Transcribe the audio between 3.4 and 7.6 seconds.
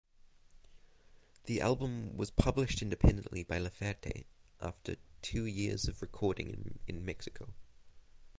by Laferte after two years of recording in Mexico.